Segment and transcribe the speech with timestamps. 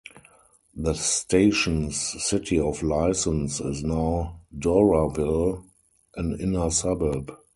[0.75, 1.95] The station's
[2.25, 5.63] city of license is now Doraville,
[6.15, 7.31] an inner suburb.